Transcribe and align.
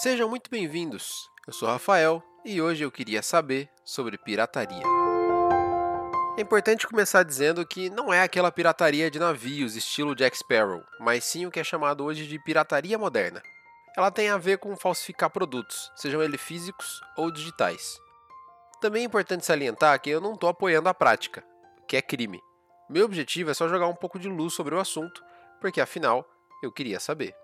Sejam 0.00 0.28
muito 0.28 0.48
bem-vindos. 0.48 1.28
Eu 1.44 1.52
sou 1.52 1.68
Rafael 1.68 2.22
e 2.44 2.62
hoje 2.62 2.84
eu 2.84 2.90
queria 2.90 3.20
saber 3.20 3.68
sobre 3.84 4.16
pirataria. 4.16 4.84
É 6.36 6.40
importante 6.40 6.86
começar 6.86 7.24
dizendo 7.24 7.66
que 7.66 7.90
não 7.90 8.14
é 8.14 8.22
aquela 8.22 8.52
pirataria 8.52 9.10
de 9.10 9.18
navios 9.18 9.74
estilo 9.74 10.14
Jack 10.14 10.38
Sparrow, 10.38 10.84
mas 11.00 11.24
sim 11.24 11.46
o 11.46 11.50
que 11.50 11.58
é 11.58 11.64
chamado 11.64 12.04
hoje 12.04 12.28
de 12.28 12.38
pirataria 12.38 12.96
moderna. 12.96 13.42
Ela 13.96 14.12
tem 14.12 14.28
a 14.28 14.38
ver 14.38 14.58
com 14.58 14.76
falsificar 14.76 15.30
produtos, 15.30 15.90
sejam 15.96 16.22
eles 16.22 16.40
físicos 16.40 17.00
ou 17.16 17.28
digitais. 17.32 17.98
Também 18.80 19.02
é 19.02 19.06
importante 19.06 19.44
salientar 19.44 20.00
que 20.00 20.10
eu 20.10 20.20
não 20.20 20.34
estou 20.34 20.48
apoiando 20.48 20.88
a 20.88 20.94
prática, 20.94 21.42
que 21.88 21.96
é 21.96 22.02
crime. 22.02 22.40
Meu 22.88 23.04
objetivo 23.04 23.50
é 23.50 23.54
só 23.54 23.66
jogar 23.66 23.88
um 23.88 23.96
pouco 23.96 24.16
de 24.20 24.28
luz 24.28 24.54
sobre 24.54 24.76
o 24.76 24.78
assunto, 24.78 25.24
porque 25.60 25.80
afinal 25.80 26.24
eu 26.62 26.70
queria 26.70 27.00
saber. 27.00 27.34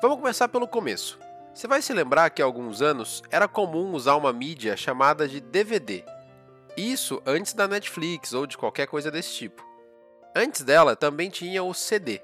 Vamos 0.00 0.16
começar 0.16 0.48
pelo 0.48 0.66
começo. 0.66 1.18
Você 1.52 1.66
vai 1.66 1.82
se 1.82 1.92
lembrar 1.92 2.30
que 2.30 2.40
há 2.40 2.44
alguns 2.44 2.80
anos 2.80 3.22
era 3.30 3.48
comum 3.48 3.92
usar 3.92 4.14
uma 4.14 4.32
mídia 4.32 4.76
chamada 4.76 5.28
de 5.28 5.40
DVD. 5.40 6.04
Isso 6.76 7.20
antes 7.26 7.52
da 7.52 7.66
Netflix 7.66 8.32
ou 8.32 8.46
de 8.46 8.56
qualquer 8.56 8.86
coisa 8.86 9.10
desse 9.10 9.34
tipo. 9.34 9.66
Antes 10.34 10.62
dela 10.62 10.94
também 10.94 11.28
tinha 11.28 11.62
o 11.62 11.74
CD. 11.74 12.22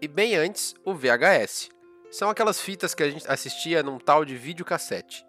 E 0.00 0.08
bem 0.08 0.34
antes, 0.34 0.74
o 0.84 0.94
VHS. 0.94 1.68
São 2.10 2.30
aquelas 2.30 2.60
fitas 2.60 2.94
que 2.94 3.02
a 3.02 3.10
gente 3.10 3.30
assistia 3.30 3.82
num 3.82 3.98
tal 3.98 4.24
de 4.24 4.34
videocassete. 4.36 5.24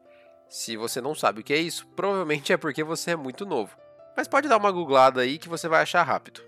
Se 0.48 0.78
você 0.78 1.02
não 1.02 1.14
sabe 1.14 1.42
o 1.42 1.44
que 1.44 1.54
é 1.54 1.58
isso, 1.58 1.86
provavelmente 1.96 2.54
é 2.54 2.58
porque 2.58 2.84
você 2.84 3.12
é 3.12 3.16
muito 3.16 3.46
novo. 3.46 3.76
Mas 4.16 4.28
pode 4.28 4.48
dar 4.48 4.58
uma 4.58 4.72
googlada 4.72 5.22
aí 5.22 5.38
que 5.38 5.50
você 5.50 5.68
vai 5.68 5.82
achar 5.82 6.04
rápido. 6.04 6.42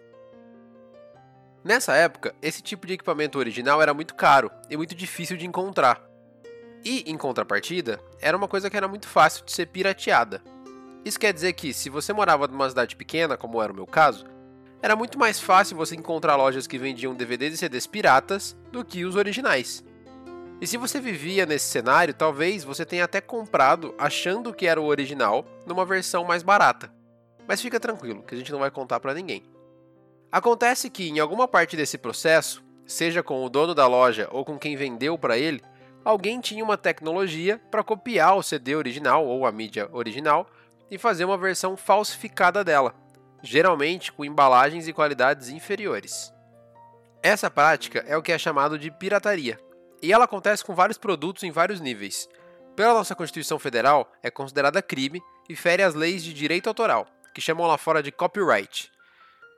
Nessa 1.63 1.95
época, 1.95 2.33
esse 2.41 2.61
tipo 2.61 2.87
de 2.87 2.93
equipamento 2.93 3.37
original 3.37 3.81
era 3.81 3.93
muito 3.93 4.15
caro 4.15 4.49
e 4.69 4.77
muito 4.77 4.95
difícil 4.95 5.35
de 5.35 5.45
encontrar. 5.45 6.06
E, 6.89 7.03
em 7.05 7.17
contrapartida, 7.17 7.99
era 8.21 8.37
uma 8.37 8.47
coisa 8.47 8.69
que 8.69 8.77
era 8.77 8.87
muito 8.87 9.09
fácil 9.09 9.43
de 9.43 9.51
ser 9.51 9.65
pirateada. 9.65 10.41
Isso 11.03 11.19
quer 11.19 11.33
dizer 11.33 11.51
que, 11.51 11.73
se 11.73 11.89
você 11.89 12.13
morava 12.13 12.47
numa 12.47 12.69
cidade 12.69 12.95
pequena, 12.95 13.35
como 13.35 13.61
era 13.61 13.73
o 13.73 13.75
meu 13.75 13.85
caso, 13.85 14.25
era 14.81 14.95
muito 14.95 15.19
mais 15.19 15.37
fácil 15.37 15.75
você 15.75 15.97
encontrar 15.97 16.37
lojas 16.37 16.65
que 16.65 16.77
vendiam 16.77 17.13
DVDs 17.13 17.55
e 17.55 17.57
CDs 17.57 17.85
piratas 17.85 18.55
do 18.71 18.85
que 18.85 19.03
os 19.03 19.17
originais. 19.17 19.83
E 20.61 20.65
se 20.65 20.77
você 20.77 21.01
vivia 21.01 21.45
nesse 21.45 21.65
cenário, 21.65 22.13
talvez 22.13 22.63
você 22.63 22.85
tenha 22.85 23.03
até 23.03 23.19
comprado 23.19 23.93
achando 23.97 24.53
que 24.53 24.65
era 24.65 24.79
o 24.79 24.85
original 24.85 25.45
numa 25.65 25.85
versão 25.85 26.23
mais 26.23 26.41
barata. 26.41 26.89
Mas 27.45 27.61
fica 27.61 27.81
tranquilo, 27.81 28.23
que 28.23 28.33
a 28.33 28.37
gente 28.37 28.53
não 28.53 28.59
vai 28.59 28.71
contar 28.71 29.01
para 29.01 29.13
ninguém. 29.13 29.43
Acontece 30.31 30.89
que 30.89 31.09
em 31.09 31.19
alguma 31.19 31.49
parte 31.49 31.75
desse 31.75 31.97
processo, 31.97 32.63
seja 32.85 33.21
com 33.21 33.43
o 33.43 33.49
dono 33.49 33.75
da 33.75 33.87
loja 33.87 34.29
ou 34.31 34.45
com 34.45 34.57
quem 34.57 34.77
vendeu 34.77 35.17
para 35.17 35.37
ele, 35.37 35.61
alguém 36.07 36.39
tinha 36.39 36.63
uma 36.63 36.77
tecnologia 36.77 37.59
para 37.69 37.83
copiar 37.83 38.37
o 38.37 38.41
CD 38.41 38.77
original 38.77 39.25
ou 39.25 39.45
a 39.45 39.51
mídia 39.51 39.89
original 39.91 40.49
e 40.89 40.97
fazer 40.97 41.25
uma 41.25 41.37
versão 41.37 41.75
falsificada 41.75 42.63
dela, 42.63 42.95
geralmente 43.43 44.13
com 44.13 44.23
embalagens 44.23 44.87
e 44.87 44.93
qualidades 44.93 45.49
inferiores. 45.49 46.33
Essa 47.21 47.51
prática 47.51 48.05
é 48.07 48.15
o 48.15 48.21
que 48.21 48.31
é 48.31 48.37
chamado 48.37 48.79
de 48.79 48.89
pirataria, 48.89 49.59
e 50.01 50.13
ela 50.13 50.23
acontece 50.23 50.63
com 50.63 50.73
vários 50.73 50.97
produtos 50.97 51.43
em 51.43 51.51
vários 51.51 51.81
níveis. 51.81 52.29
Pela 52.73 52.93
nossa 52.93 53.13
Constituição 53.13 53.59
Federal, 53.59 54.09
é 54.23 54.31
considerada 54.31 54.81
crime 54.81 55.21
e 55.49 55.57
fere 55.57 55.83
as 55.83 55.93
leis 55.93 56.23
de 56.23 56.33
direito 56.33 56.69
autoral, 56.69 57.05
que 57.35 57.41
chamam 57.41 57.67
lá 57.67 57.77
fora 57.77 58.01
de 58.01 58.13
copyright. 58.13 58.89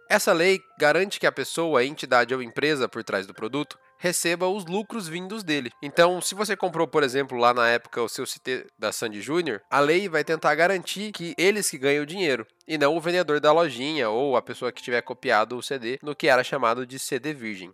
Essa 0.09 0.33
lei 0.33 0.59
garante 0.79 1.19
que 1.19 1.27
a 1.27 1.31
pessoa, 1.31 1.85
entidade 1.85 2.33
ou 2.33 2.41
empresa 2.41 2.89
por 2.89 3.03
trás 3.03 3.27
do 3.27 3.35
produto 3.35 3.77
receba 3.99 4.47
os 4.47 4.65
lucros 4.65 5.07
vindos 5.07 5.43
dele. 5.43 5.71
Então, 5.81 6.21
se 6.21 6.33
você 6.33 6.55
comprou, 6.55 6.87
por 6.87 7.03
exemplo, 7.03 7.37
lá 7.37 7.53
na 7.53 7.67
época 7.67 8.01
o 8.01 8.07
seu 8.07 8.25
CT 8.25 8.65
da 8.79 8.91
Sandy 8.93 9.21
Júnior, 9.21 9.61
a 9.69 9.79
lei 9.81 10.07
vai 10.07 10.23
tentar 10.23 10.55
garantir 10.55 11.11
que 11.11 11.35
eles 11.37 11.69
que 11.69 11.77
ganham 11.77 12.03
o 12.03 12.07
dinheiro 12.07 12.47
e 12.65 12.77
não 12.77 12.95
o 12.95 13.01
vendedor 13.01 13.41
da 13.41 13.51
lojinha 13.51 14.09
ou 14.09 14.37
a 14.37 14.41
pessoa 14.41 14.71
que 14.71 14.81
tiver 14.81 15.01
copiado 15.01 15.57
o 15.57 15.61
CD 15.61 15.99
no 16.01 16.15
que 16.15 16.27
era 16.27 16.43
chamado 16.43 16.87
de 16.87 16.97
CD 16.97 17.33
virgem. 17.33 17.73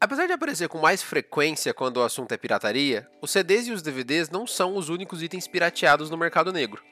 Apesar 0.00 0.26
de 0.26 0.32
aparecer 0.32 0.68
com 0.68 0.78
mais 0.78 1.00
frequência 1.00 1.72
quando 1.72 1.98
o 1.98 2.02
assunto 2.02 2.32
é 2.32 2.36
pirataria, 2.36 3.08
os 3.20 3.30
CDs 3.30 3.68
e 3.68 3.72
os 3.72 3.82
DVDs 3.82 4.30
não 4.30 4.48
são 4.48 4.74
os 4.74 4.88
únicos 4.88 5.22
itens 5.22 5.46
pirateados 5.46 6.10
no 6.10 6.16
mercado 6.16 6.52
negro. 6.52 6.82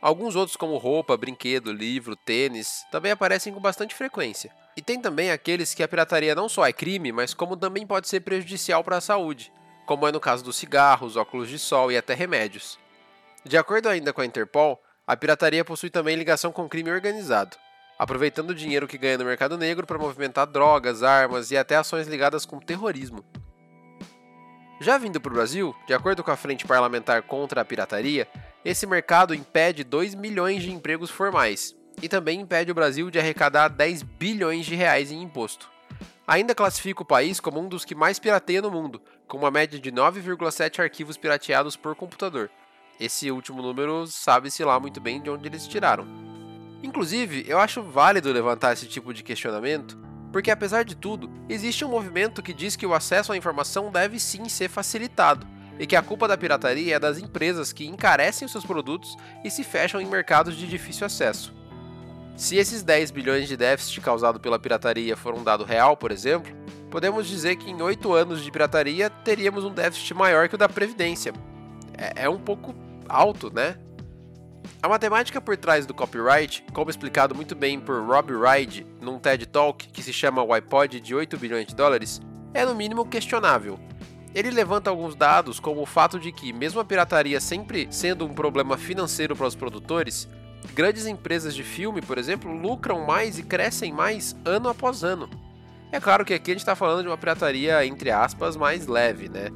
Alguns 0.00 0.36
outros, 0.36 0.56
como 0.56 0.76
roupa, 0.76 1.16
brinquedo, 1.16 1.72
livro, 1.72 2.14
tênis, 2.14 2.84
também 2.90 3.10
aparecem 3.10 3.52
com 3.52 3.60
bastante 3.60 3.96
frequência. 3.96 4.52
E 4.76 4.82
tem 4.82 5.00
também 5.00 5.32
aqueles 5.32 5.74
que 5.74 5.82
a 5.82 5.88
pirataria 5.88 6.36
não 6.36 6.48
só 6.48 6.64
é 6.64 6.72
crime, 6.72 7.10
mas 7.10 7.34
como 7.34 7.56
também 7.56 7.84
pode 7.84 8.06
ser 8.06 8.20
prejudicial 8.20 8.84
para 8.84 8.98
a 8.98 9.00
saúde, 9.00 9.52
como 9.86 10.06
é 10.06 10.12
no 10.12 10.20
caso 10.20 10.44
dos 10.44 10.54
cigarros, 10.54 11.16
óculos 11.16 11.48
de 11.48 11.58
sol 11.58 11.90
e 11.90 11.96
até 11.96 12.14
remédios. 12.14 12.78
De 13.44 13.56
acordo 13.56 13.88
ainda 13.88 14.12
com 14.12 14.20
a 14.20 14.26
Interpol, 14.26 14.80
a 15.04 15.16
pirataria 15.16 15.64
possui 15.64 15.90
também 15.90 16.14
ligação 16.14 16.52
com 16.52 16.68
crime 16.68 16.92
organizado, 16.92 17.56
aproveitando 17.98 18.50
o 18.50 18.54
dinheiro 18.54 18.86
que 18.86 18.98
ganha 18.98 19.18
no 19.18 19.24
mercado 19.24 19.58
negro 19.58 19.84
para 19.84 19.98
movimentar 19.98 20.46
drogas, 20.46 21.02
armas 21.02 21.50
e 21.50 21.56
até 21.56 21.74
ações 21.74 22.06
ligadas 22.06 22.46
com 22.46 22.60
terrorismo. 22.60 23.24
Já 24.80 24.96
vindo 24.96 25.20
para 25.20 25.32
o 25.32 25.34
Brasil, 25.34 25.74
de 25.88 25.94
acordo 25.94 26.22
com 26.22 26.30
a 26.30 26.36
Frente 26.36 26.64
Parlamentar 26.64 27.22
contra 27.22 27.62
a 27.62 27.64
Pirataria, 27.64 28.28
esse 28.68 28.86
mercado 28.86 29.34
impede 29.34 29.82
2 29.82 30.14
milhões 30.14 30.62
de 30.62 30.70
empregos 30.70 31.08
formais 31.08 31.74
e 32.02 32.08
também 32.08 32.42
impede 32.42 32.70
o 32.70 32.74
Brasil 32.74 33.10
de 33.10 33.18
arrecadar 33.18 33.68
10 33.68 34.02
bilhões 34.02 34.66
de 34.66 34.74
reais 34.74 35.10
em 35.10 35.22
imposto. 35.22 35.70
Ainda 36.26 36.54
classifica 36.54 37.00
o 37.00 37.06
país 37.06 37.40
como 37.40 37.58
um 37.58 37.66
dos 37.66 37.86
que 37.86 37.94
mais 37.94 38.18
pirateia 38.18 38.60
no 38.60 38.70
mundo, 38.70 39.00
com 39.26 39.38
uma 39.38 39.50
média 39.50 39.80
de 39.80 39.90
9,7 39.90 40.80
arquivos 40.80 41.16
pirateados 41.16 41.76
por 41.76 41.96
computador. 41.96 42.50
Esse 43.00 43.30
último 43.30 43.62
número 43.62 44.06
sabe-se 44.06 44.62
lá 44.62 44.78
muito 44.78 45.00
bem 45.00 45.22
de 45.22 45.30
onde 45.30 45.48
eles 45.48 45.66
tiraram. 45.66 46.06
Inclusive, 46.82 47.46
eu 47.48 47.58
acho 47.58 47.82
válido 47.82 48.30
levantar 48.30 48.74
esse 48.74 48.86
tipo 48.86 49.14
de 49.14 49.22
questionamento, 49.22 49.98
porque 50.30 50.50
apesar 50.50 50.82
de 50.82 50.94
tudo, 50.94 51.30
existe 51.48 51.86
um 51.86 51.88
movimento 51.88 52.42
que 52.42 52.52
diz 52.52 52.76
que 52.76 52.84
o 52.84 52.92
acesso 52.92 53.32
à 53.32 53.36
informação 53.38 53.90
deve 53.90 54.20
sim 54.20 54.46
ser 54.46 54.68
facilitado, 54.68 55.46
e 55.78 55.86
que 55.86 55.96
a 55.96 56.02
culpa 56.02 56.26
da 56.26 56.36
pirataria 56.36 56.96
é 56.96 56.98
das 56.98 57.18
empresas 57.18 57.72
que 57.72 57.86
encarecem 57.86 58.48
seus 58.48 58.64
produtos 58.64 59.16
e 59.44 59.50
se 59.50 59.62
fecham 59.62 60.00
em 60.00 60.06
mercados 60.06 60.56
de 60.56 60.66
difícil 60.66 61.06
acesso. 61.06 61.54
Se 62.36 62.56
esses 62.56 62.82
10 62.82 63.10
bilhões 63.10 63.48
de 63.48 63.56
déficit 63.56 64.00
causado 64.00 64.38
pela 64.38 64.58
pirataria 64.58 65.16
for 65.16 65.34
um 65.34 65.42
dado 65.42 65.64
real, 65.64 65.96
por 65.96 66.12
exemplo, 66.12 66.52
podemos 66.90 67.26
dizer 67.26 67.56
que 67.56 67.70
em 67.70 67.82
8 67.82 68.12
anos 68.12 68.42
de 68.42 68.50
pirataria 68.50 69.10
teríamos 69.10 69.64
um 69.64 69.72
déficit 69.72 70.14
maior 70.14 70.48
que 70.48 70.54
o 70.54 70.58
da 70.58 70.68
Previdência. 70.68 71.32
É, 71.96 72.24
é 72.24 72.28
um 72.28 72.38
pouco 72.38 72.74
alto, 73.08 73.52
né? 73.52 73.76
A 74.80 74.88
matemática 74.88 75.40
por 75.40 75.56
trás 75.56 75.84
do 75.84 75.92
copyright, 75.92 76.64
como 76.72 76.90
explicado 76.90 77.34
muito 77.34 77.56
bem 77.56 77.80
por 77.80 78.00
Rob 78.06 78.32
Ride 78.32 78.86
num 79.00 79.18
TED 79.18 79.46
Talk 79.46 79.88
que 79.88 80.02
se 80.02 80.12
chama 80.12 80.42
o 80.42 80.52
iPod 80.52 81.00
de 81.00 81.14
8 81.16 81.36
bilhões 81.36 81.66
de 81.66 81.74
dólares, 81.74 82.20
é 82.54 82.64
no 82.64 82.74
mínimo 82.74 83.04
questionável. 83.04 83.80
Ele 84.34 84.50
levanta 84.50 84.90
alguns 84.90 85.14
dados, 85.14 85.58
como 85.58 85.80
o 85.80 85.86
fato 85.86 86.18
de 86.18 86.30
que, 86.30 86.52
mesmo 86.52 86.80
a 86.80 86.84
pirataria 86.84 87.40
sempre 87.40 87.88
sendo 87.90 88.26
um 88.26 88.34
problema 88.34 88.76
financeiro 88.76 89.34
para 89.34 89.46
os 89.46 89.54
produtores, 89.54 90.28
Grandes 90.74 91.06
empresas 91.06 91.54
de 91.54 91.62
filme, 91.62 92.00
por 92.02 92.18
exemplo, 92.18 92.52
lucram 92.52 93.04
mais 93.06 93.38
e 93.38 93.42
crescem 93.42 93.92
mais 93.92 94.36
ano 94.44 94.68
após 94.68 95.02
ano. 95.02 95.28
É 95.90 96.00
claro 96.00 96.24
que 96.24 96.34
aqui 96.34 96.50
a 96.50 96.54
gente 96.54 96.60
está 96.60 96.74
falando 96.74 97.02
de 97.02 97.08
uma 97.08 97.16
pirataria, 97.16 97.84
entre 97.86 98.10
aspas, 98.10 98.56
mais 98.56 98.86
leve, 98.86 99.28
né? 99.28 99.50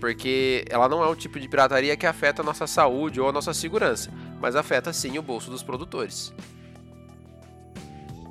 Porque 0.00 0.64
ela 0.68 0.88
não 0.88 1.02
é 1.02 1.06
o 1.06 1.14
tipo 1.14 1.38
de 1.38 1.48
pirataria 1.48 1.96
que 1.96 2.06
afeta 2.06 2.42
a 2.42 2.44
nossa 2.44 2.66
saúde 2.66 3.20
ou 3.20 3.28
a 3.28 3.32
nossa 3.32 3.54
segurança, 3.54 4.10
mas 4.40 4.56
afeta 4.56 4.92
sim 4.92 5.16
o 5.16 5.22
bolso 5.22 5.50
dos 5.50 5.62
produtores. 5.62 6.34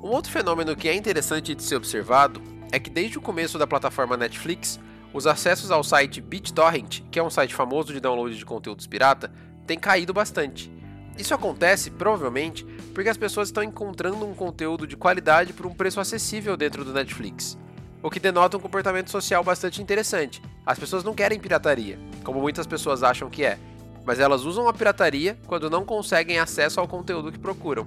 Um 0.02 0.08
outro 0.08 0.30
fenômeno 0.30 0.76
que 0.76 0.88
é 0.88 0.94
interessante 0.94 1.54
de 1.54 1.62
ser 1.62 1.76
observado 1.76 2.42
é 2.70 2.78
que 2.78 2.90
desde 2.90 3.16
o 3.16 3.22
começo 3.22 3.58
da 3.58 3.66
plataforma 3.66 4.16
Netflix, 4.16 4.78
os 5.12 5.26
acessos 5.26 5.70
ao 5.70 5.84
site 5.84 6.20
BitTorrent, 6.20 7.02
que 7.10 7.18
é 7.18 7.22
um 7.22 7.30
site 7.30 7.54
famoso 7.54 7.92
de 7.92 8.00
download 8.00 8.36
de 8.36 8.44
conteúdos 8.44 8.86
pirata, 8.86 9.30
têm 9.66 9.78
caído 9.78 10.12
bastante. 10.12 10.72
Isso 11.18 11.34
acontece, 11.34 11.90
provavelmente, 11.90 12.64
porque 12.94 13.10
as 13.10 13.16
pessoas 13.16 13.48
estão 13.48 13.62
encontrando 13.62 14.24
um 14.24 14.34
conteúdo 14.34 14.86
de 14.86 14.96
qualidade 14.96 15.52
por 15.52 15.66
um 15.66 15.74
preço 15.74 16.00
acessível 16.00 16.56
dentro 16.56 16.84
do 16.84 16.92
Netflix, 16.92 17.58
o 18.02 18.10
que 18.10 18.18
denota 18.18 18.56
um 18.56 18.60
comportamento 18.60 19.10
social 19.10 19.44
bastante 19.44 19.82
interessante. 19.82 20.42
As 20.64 20.78
pessoas 20.78 21.04
não 21.04 21.14
querem 21.14 21.38
pirataria, 21.38 21.98
como 22.24 22.40
muitas 22.40 22.66
pessoas 22.66 23.02
acham 23.02 23.28
que 23.28 23.44
é, 23.44 23.58
mas 24.04 24.18
elas 24.18 24.44
usam 24.44 24.66
a 24.66 24.72
pirataria 24.72 25.38
quando 25.46 25.70
não 25.70 25.84
conseguem 25.84 26.38
acesso 26.38 26.80
ao 26.80 26.88
conteúdo 26.88 27.30
que 27.30 27.38
procuram. 27.38 27.86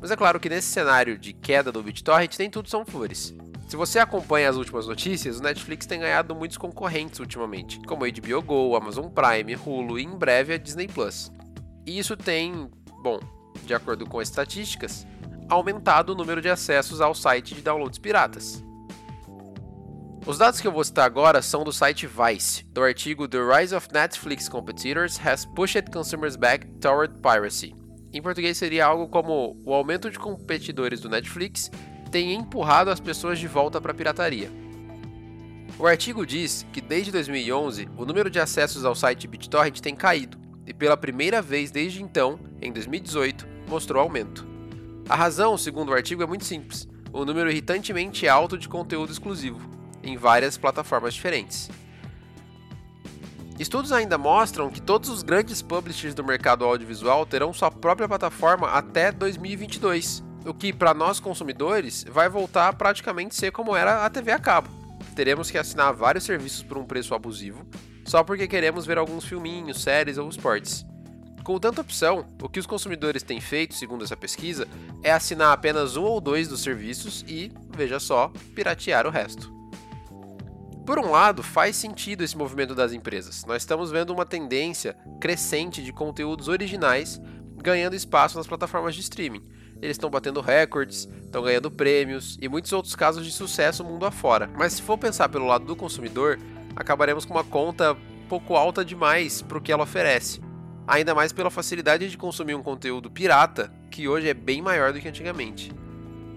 Mas 0.00 0.10
é 0.10 0.16
claro 0.16 0.40
que 0.40 0.48
nesse 0.48 0.68
cenário 0.68 1.18
de 1.18 1.32
queda 1.32 1.70
do 1.70 1.82
BitTorrent 1.82 2.38
nem 2.38 2.50
tudo 2.50 2.68
são 2.68 2.84
flores. 2.84 3.34
Se 3.66 3.74
você 3.74 3.98
acompanha 3.98 4.48
as 4.48 4.56
últimas 4.56 4.86
notícias, 4.86 5.40
o 5.40 5.42
Netflix 5.42 5.86
tem 5.86 5.98
ganhado 5.98 6.36
muitos 6.36 6.56
concorrentes 6.56 7.18
ultimamente, 7.18 7.80
como 7.80 8.04
a 8.04 8.08
HBO 8.08 8.40
Go, 8.40 8.76
Amazon 8.76 9.08
Prime, 9.08 9.56
Hulu 9.56 9.98
e 9.98 10.04
em 10.04 10.16
breve 10.16 10.54
a 10.54 10.58
Disney 10.58 10.86
Plus. 10.86 11.32
E 11.84 11.98
isso 11.98 12.16
tem, 12.16 12.70
bom, 13.02 13.18
de 13.64 13.74
acordo 13.74 14.06
com 14.06 14.22
estatísticas, 14.22 15.04
aumentado 15.48 16.12
o 16.12 16.14
número 16.14 16.40
de 16.40 16.48
acessos 16.48 17.00
ao 17.00 17.12
site 17.12 17.56
de 17.56 17.60
downloads 17.60 17.98
piratas. 17.98 18.62
Os 20.24 20.38
dados 20.38 20.60
que 20.60 20.66
eu 20.66 20.72
vou 20.72 20.84
citar 20.84 21.04
agora 21.04 21.42
são 21.42 21.64
do 21.64 21.72
site 21.72 22.06
Vice, 22.06 22.64
do 22.66 22.82
artigo 22.82 23.26
The 23.26 23.38
Rise 23.38 23.74
of 23.74 23.88
Netflix 23.92 24.48
Competitors 24.48 25.18
Has 25.24 25.44
Pushed 25.44 25.90
Consumers 25.92 26.36
Back 26.36 26.66
Toward 26.80 27.14
Piracy. 27.20 27.74
Em 28.12 28.22
português 28.22 28.56
seria 28.56 28.86
algo 28.86 29.08
como 29.08 29.60
o 29.64 29.74
aumento 29.74 30.08
de 30.08 30.18
competidores 30.18 31.00
do 31.00 31.08
Netflix 31.08 31.70
tem 32.10 32.34
empurrado 32.34 32.90
as 32.90 33.00
pessoas 33.00 33.38
de 33.38 33.46
volta 33.46 33.80
para 33.80 33.92
a 33.92 33.94
pirataria. 33.94 34.50
O 35.78 35.86
artigo 35.86 36.24
diz 36.24 36.66
que 36.72 36.80
desde 36.80 37.12
2011 37.12 37.88
o 37.96 38.06
número 38.06 38.30
de 38.30 38.40
acessos 38.40 38.84
ao 38.84 38.94
site 38.94 39.26
BitTorrent 39.26 39.80
tem 39.80 39.94
caído 39.94 40.38
e 40.66 40.74
pela 40.74 40.96
primeira 40.96 41.40
vez 41.40 41.70
desde 41.70 42.02
então, 42.02 42.38
em 42.60 42.72
2018, 42.72 43.46
mostrou 43.68 44.02
aumento. 44.02 44.46
A 45.08 45.14
razão, 45.14 45.56
segundo 45.56 45.90
o 45.90 45.94
artigo, 45.94 46.22
é 46.22 46.26
muito 46.26 46.44
simples: 46.44 46.88
o 47.12 47.24
número 47.24 47.50
irritantemente 47.50 48.26
alto 48.26 48.58
de 48.58 48.68
conteúdo 48.68 49.12
exclusivo, 49.12 49.60
em 50.02 50.16
várias 50.16 50.58
plataformas 50.58 51.14
diferentes. 51.14 51.70
Estudos 53.58 53.90
ainda 53.90 54.18
mostram 54.18 54.68
que 54.68 54.82
todos 54.82 55.08
os 55.08 55.22
grandes 55.22 55.62
publishers 55.62 56.14
do 56.14 56.24
mercado 56.24 56.64
audiovisual 56.64 57.24
terão 57.24 57.54
sua 57.54 57.70
própria 57.70 58.06
plataforma 58.06 58.68
até 58.68 59.10
2022, 59.10 60.22
o 60.46 60.54
que 60.54 60.72
para 60.72 60.94
nós 60.94 61.18
consumidores 61.18 62.04
vai 62.08 62.28
voltar 62.28 62.68
a 62.68 62.72
praticamente 62.72 63.34
ser 63.34 63.50
como 63.50 63.74
era 63.74 64.06
a 64.06 64.10
TV 64.10 64.30
a 64.30 64.38
cabo. 64.38 64.68
Teremos 65.14 65.50
que 65.50 65.58
assinar 65.58 65.92
vários 65.92 66.24
serviços 66.24 66.62
por 66.62 66.78
um 66.78 66.84
preço 66.84 67.14
abusivo, 67.14 67.66
só 68.04 68.22
porque 68.22 68.46
queremos 68.46 68.86
ver 68.86 68.98
alguns 68.98 69.24
filminhos, 69.24 69.82
séries 69.82 70.18
ou 70.18 70.28
esportes. 70.28 70.86
Com 71.42 71.58
tanta 71.58 71.80
opção, 71.80 72.26
o 72.42 72.48
que 72.48 72.58
os 72.58 72.66
consumidores 72.66 73.22
têm 73.22 73.40
feito, 73.40 73.74
segundo 73.74 74.04
essa 74.04 74.16
pesquisa, 74.16 74.66
é 75.02 75.12
assinar 75.12 75.52
apenas 75.52 75.96
um 75.96 76.02
ou 76.02 76.20
dois 76.20 76.48
dos 76.48 76.60
serviços 76.60 77.24
e, 77.26 77.52
veja 77.70 78.00
só, 78.00 78.32
piratear 78.54 79.06
o 79.06 79.10
resto. 79.10 79.54
Por 80.84 80.98
um 80.98 81.10
lado, 81.10 81.42
faz 81.42 81.76
sentido 81.76 82.22
esse 82.22 82.36
movimento 82.36 82.74
das 82.74 82.92
empresas. 82.92 83.44
Nós 83.44 83.62
estamos 83.62 83.90
vendo 83.90 84.12
uma 84.12 84.24
tendência 84.24 84.96
crescente 85.20 85.82
de 85.82 85.92
conteúdos 85.92 86.46
originais 86.46 87.20
ganhando 87.62 87.96
espaço 87.96 88.36
nas 88.36 88.46
plataformas 88.46 88.94
de 88.94 89.00
streaming. 89.00 89.42
Eles 89.82 89.94
estão 89.94 90.10
batendo 90.10 90.40
recordes, 90.40 91.08
estão 91.24 91.42
ganhando 91.42 91.70
prêmios 91.70 92.38
e 92.40 92.48
muitos 92.48 92.72
outros 92.72 92.96
casos 92.96 93.24
de 93.24 93.32
sucesso 93.32 93.84
mundo 93.84 94.06
afora. 94.06 94.50
Mas 94.56 94.74
se 94.74 94.82
for 94.82 94.96
pensar 94.96 95.28
pelo 95.28 95.46
lado 95.46 95.64
do 95.64 95.76
consumidor, 95.76 96.38
acabaremos 96.74 97.24
com 97.24 97.34
uma 97.34 97.44
conta 97.44 97.96
pouco 98.28 98.56
alta 98.56 98.84
demais 98.84 99.42
para 99.42 99.58
o 99.58 99.60
que 99.60 99.70
ela 99.70 99.84
oferece 99.84 100.40
ainda 100.86 101.14
mais 101.14 101.32
pela 101.32 101.50
facilidade 101.50 102.08
de 102.08 102.16
consumir 102.16 102.54
um 102.54 102.62
conteúdo 102.62 103.10
pirata, 103.10 103.72
que 103.90 104.06
hoje 104.06 104.28
é 104.28 104.34
bem 104.34 104.62
maior 104.62 104.92
do 104.92 105.00
que 105.00 105.08
antigamente. 105.08 105.72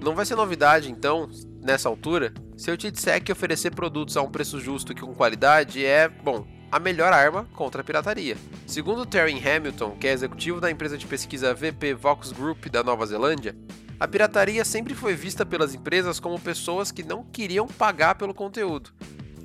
Não 0.01 0.15
vai 0.15 0.25
ser 0.25 0.35
novidade, 0.35 0.89
então, 0.89 1.29
nessa 1.61 1.87
altura, 1.87 2.33
se 2.57 2.71
eu 2.71 2.77
te 2.77 2.89
disser 2.89 3.21
que 3.21 3.31
oferecer 3.31 3.71
produtos 3.71 4.17
a 4.17 4.21
um 4.21 4.31
preço 4.31 4.59
justo 4.59 4.91
e 4.91 4.95
com 4.95 5.13
qualidade 5.13 5.85
é, 5.85 6.07
bom, 6.07 6.47
a 6.71 6.79
melhor 6.79 7.11
arma 7.11 7.47
contra 7.53 7.81
a 7.81 7.83
pirataria. 7.83 8.37
Segundo 8.67 9.05
Terry 9.05 9.37
Hamilton, 9.37 9.91
que 9.99 10.07
é 10.07 10.11
executivo 10.11 10.61
da 10.61 10.69
empresa 10.69 10.97
de 10.97 11.07
pesquisa 11.07 11.53
VP 11.53 11.93
Vox 11.95 12.31
Group 12.31 12.67
da 12.67 12.83
Nova 12.83 13.05
Zelândia, 13.05 13.55
a 13.99 14.07
pirataria 14.07 14.63
sempre 14.63 14.93
foi 14.93 15.13
vista 15.13 15.45
pelas 15.45 15.73
empresas 15.73 16.19
como 16.19 16.39
pessoas 16.39 16.91
que 16.91 17.03
não 17.03 17.23
queriam 17.23 17.67
pagar 17.67 18.15
pelo 18.15 18.33
conteúdo, 18.33 18.93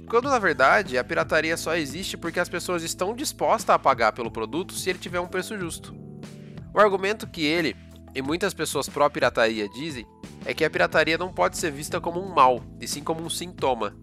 quando 0.08 0.28
na 0.28 0.38
verdade 0.38 0.96
a 0.96 1.02
pirataria 1.02 1.56
só 1.56 1.74
existe 1.74 2.16
porque 2.16 2.38
as 2.38 2.48
pessoas 2.48 2.82
estão 2.82 3.16
dispostas 3.16 3.74
a 3.74 3.78
pagar 3.78 4.12
pelo 4.12 4.30
produto 4.30 4.74
se 4.74 4.90
ele 4.90 4.98
tiver 4.98 5.18
um 5.18 5.26
preço 5.26 5.58
justo. 5.58 5.94
O 6.72 6.78
argumento 6.78 7.26
que 7.26 7.44
ele 7.44 7.74
e 8.14 8.22
muitas 8.22 8.54
pessoas 8.54 8.88
pró-pirataria 8.88 9.68
dizem 9.68 10.06
é 10.44 10.54
que 10.54 10.64
a 10.64 10.70
pirataria 10.70 11.18
não 11.18 11.32
pode 11.32 11.56
ser 11.56 11.72
vista 11.72 12.00
como 12.00 12.20
um 12.20 12.32
mal, 12.32 12.62
e 12.80 12.86
sim 12.86 13.02
como 13.02 13.22
um 13.22 13.30
sintoma. 13.30 13.96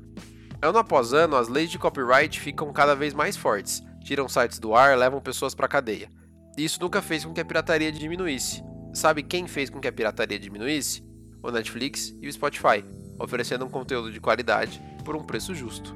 Ano 0.64 0.78
após 0.78 1.12
ano, 1.12 1.36
as 1.36 1.48
leis 1.48 1.72
de 1.72 1.80
copyright 1.80 2.40
ficam 2.40 2.72
cada 2.72 2.96
vez 2.96 3.16
mais 3.16 3.36
fortes, 3.36 3.82
tiram 4.04 4.30
sites 4.30 4.60
do 4.60 4.76
ar, 4.76 4.96
levam 4.96 5.20
pessoas 5.20 5.56
para 5.56 5.68
cadeia. 5.68 6.08
Isso 6.56 6.80
nunca 6.80 7.02
fez 7.02 7.26
com 7.26 7.34
que 7.34 7.42
a 7.42 7.46
pirataria 7.46 7.92
diminuísse. 7.92 8.64
Sabe 8.94 9.24
quem 9.24 9.48
fez 9.48 9.72
com 9.72 9.80
que 9.80 9.88
a 9.88 9.92
pirataria 9.92 10.38
diminuísse? 10.38 11.04
O 11.42 11.50
Netflix 11.50 12.16
e 12.22 12.28
o 12.28 12.32
Spotify, 12.32 12.86
oferecendo 13.18 13.66
um 13.66 13.70
conteúdo 13.70 14.12
de 14.12 14.20
qualidade 14.20 14.80
por 15.04 15.16
um 15.16 15.24
preço 15.24 15.56
justo. 15.56 15.96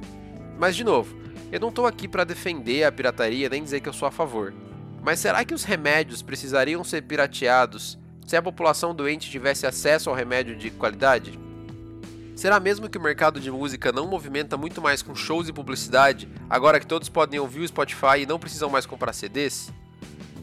Mas 0.58 0.76
de 0.76 0.84
novo, 0.84 1.16
eu 1.52 1.60
não 1.60 1.70
estou 1.70 1.86
aqui 1.86 2.08
para 2.08 2.24
defender 2.24 2.86
a 2.86 2.92
pirataria 2.92 3.48
nem 3.48 3.64
dizer 3.64 3.82
que 3.82 3.90
eu 3.90 3.94
sou 3.94 4.08
a 4.08 4.12
favor. 4.12 4.52
Mas 5.04 5.20
será 5.20 5.46
que 5.46 5.54
os 5.54 5.64
remédios 5.64 6.24
precisariam 6.24 6.84
ser 6.84 7.04
pirateados 7.04 8.00
se 8.26 8.36
a 8.36 8.42
população 8.42 8.96
doente 8.96 9.30
tivesse 9.30 9.68
acesso 9.68 10.10
ao 10.10 10.16
remédio 10.16 10.56
de 10.56 10.72
qualidade? 10.72 11.45
Será 12.36 12.60
mesmo 12.60 12.90
que 12.90 12.98
o 12.98 13.02
mercado 13.02 13.40
de 13.40 13.50
música 13.50 13.94
não 13.94 14.06
movimenta 14.06 14.58
muito 14.58 14.82
mais 14.82 15.02
com 15.02 15.16
shows 15.16 15.48
e 15.48 15.54
publicidade, 15.54 16.30
agora 16.50 16.82
que 16.82 16.86
todos 16.86 17.08
podem 17.08 17.40
ouvir 17.40 17.62
o 17.62 17.68
Spotify 17.68 18.20
e 18.20 18.26
não 18.26 18.38
precisam 18.38 18.70
mais 18.70 18.86
comprar 18.86 19.14
CDs? 19.14 19.72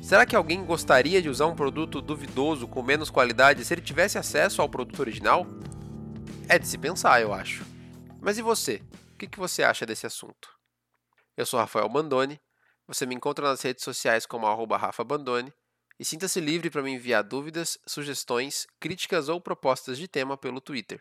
Será 0.00 0.24
que 0.24 0.34
alguém 0.34 0.64
gostaria 0.64 1.20
de 1.20 1.28
usar 1.28 1.46
um 1.46 1.54
produto 1.54 2.00
duvidoso 2.00 2.66
com 2.66 2.82
menos 2.82 3.10
qualidade 3.10 3.62
se 3.62 3.74
ele 3.74 3.82
tivesse 3.82 4.16
acesso 4.16 4.62
ao 4.62 4.70
produto 4.70 5.00
original? 5.00 5.46
É 6.48 6.58
de 6.58 6.66
se 6.66 6.78
pensar, 6.78 7.20
eu 7.20 7.32
acho. 7.32 7.62
Mas 8.20 8.38
e 8.38 8.42
você? 8.42 8.82
O 9.12 9.16
que 9.18 9.38
você 9.38 9.62
acha 9.62 9.84
desse 9.84 10.06
assunto? 10.06 10.48
Eu 11.36 11.44
sou 11.44 11.60
Rafael 11.60 11.88
Bandone. 11.90 12.40
Você 12.88 13.04
me 13.04 13.14
encontra 13.14 13.46
nas 13.46 13.60
redes 13.60 13.84
sociais 13.84 14.24
como 14.24 14.46
@rafa_bandone 14.46 15.52
e 16.00 16.04
sinta-se 16.04 16.40
livre 16.40 16.70
para 16.70 16.82
me 16.82 16.90
enviar 16.90 17.22
dúvidas, 17.22 17.78
sugestões, 17.86 18.66
críticas 18.80 19.28
ou 19.28 19.40
propostas 19.40 19.98
de 19.98 20.08
tema 20.08 20.36
pelo 20.36 20.60
Twitter. 20.60 21.00